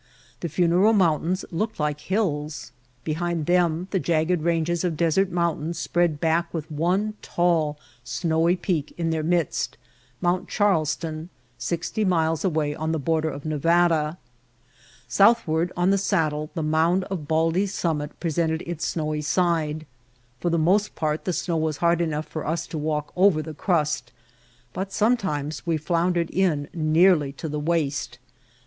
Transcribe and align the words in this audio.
The 0.39 0.49
Funeral 0.49 0.93
Mountains 0.93 1.45
looked 1.51 1.79
like 1.79 1.99
hills. 1.99 2.71
Behind 3.03 3.45
them 3.45 3.87
the 3.91 3.99
jagged 3.99 4.41
ranges 4.41 4.83
of 4.83 4.97
desert 4.97 5.29
mountains 5.29 5.77
spread 5.77 6.19
back 6.19 6.51
with 6.51 6.71
one 6.71 7.13
tall, 7.21 7.77
snowy 8.03 8.55
peak 8.55 8.95
in 8.97 9.11
their 9.11 9.21
midst. 9.21 9.77
Mount 10.19 10.49
Charles 10.49 10.95
ton, 10.95 11.29
sixty 11.59 12.03
miles 12.03 12.43
away 12.43 12.73
on 12.73 12.93
the 12.93 12.97
border 12.97 13.29
of 13.29 13.45
Nevada. 13.45 14.17
Southward 15.07 15.71
on 15.77 15.91
the 15.91 15.99
saddle 15.99 16.49
the 16.55 16.63
mound 16.63 17.03
of 17.03 17.27
Baldy's 17.27 17.71
summit 17.75 18.19
presented 18.19 18.63
its 18.65 18.83
snowy 18.87 19.21
side. 19.21 19.85
For 20.39 20.49
the 20.49 20.57
most 20.57 20.95
part 20.95 21.25
the 21.25 21.31
snow 21.33 21.57
was 21.57 21.77
hard 21.77 22.01
enough 22.01 22.25
for 22.25 22.47
us 22.47 22.65
to 22.65 22.77
walk 22.79 23.13
over 23.15 23.43
the 23.43 23.53
crust, 23.53 24.11
but 24.73 24.91
sometimes 24.91 25.67
we 25.67 25.77
floundered 25.77 26.31
in 26.31 26.69
nearly 26.73 27.31
to 27.33 27.47
the 27.47 27.59
waist. 27.59 28.17